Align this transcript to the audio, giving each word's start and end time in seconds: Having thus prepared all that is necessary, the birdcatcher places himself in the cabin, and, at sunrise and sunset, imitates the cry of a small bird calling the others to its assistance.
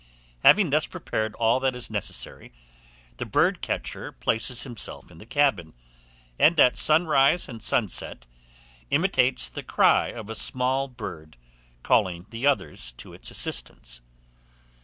Having 0.41 0.71
thus 0.71 0.87
prepared 0.87 1.35
all 1.35 1.59
that 1.59 1.75
is 1.75 1.91
necessary, 1.91 2.51
the 3.17 3.25
birdcatcher 3.27 4.11
places 4.19 4.63
himself 4.63 5.11
in 5.11 5.19
the 5.19 5.27
cabin, 5.27 5.73
and, 6.39 6.59
at 6.59 6.75
sunrise 6.75 7.47
and 7.47 7.61
sunset, 7.61 8.25
imitates 8.89 9.47
the 9.47 9.61
cry 9.61 10.07
of 10.07 10.27
a 10.27 10.33
small 10.33 10.87
bird 10.87 11.37
calling 11.83 12.25
the 12.31 12.47
others 12.47 12.93
to 12.93 13.13
its 13.13 13.29
assistance. 13.29 14.01